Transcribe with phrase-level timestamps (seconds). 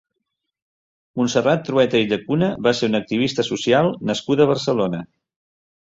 [1.19, 5.07] Montserrat Trueta i Llacuna va ser una activista social nascuda a Barcelona.